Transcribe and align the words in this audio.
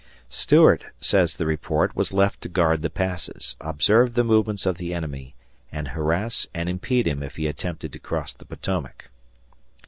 Stuart, 0.29 0.85
says 0.99 1.35
the 1.35 1.45
report, 1.45 1.95
was 1.95 2.11
left 2.11 2.41
to 2.41 2.49
guard 2.49 2.81
the 2.81 2.89
passes, 2.89 3.55
observe 3.61 4.15
the 4.15 4.23
movements 4.23 4.65
of 4.65 4.79
the 4.79 4.95
enemy, 4.95 5.35
and 5.71 5.89
harass 5.89 6.47
and 6.55 6.67
impede 6.67 7.05
him 7.05 7.21
if 7.21 7.35
he 7.35 7.45
attempted 7.45 7.93
to 7.93 7.99
cross 7.99 8.33
the 8.33 8.45
Potomac. 8.45 9.11